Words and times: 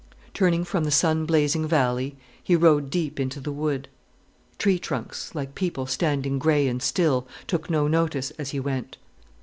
Turning 0.33 0.63
from 0.63 0.83
the 0.83 0.89
sun 0.89 1.27
blazing 1.27 1.67
valley, 1.67 2.15
he 2.43 2.55
rode 2.55 2.89
deep 2.89 3.19
into 3.19 3.39
the 3.39 3.51
wood. 3.51 3.87
Tree 4.57 4.79
trunks, 4.79 5.35
like 5.35 5.53
people 5.53 5.85
standing 5.85 6.39
grey 6.39 6.67
and 6.67 6.81
still, 6.81 7.27
took 7.45 7.69
no 7.69 7.87
notice 7.87 8.31
as 8.39 8.49
he 8.49 8.59
went. 8.59 8.97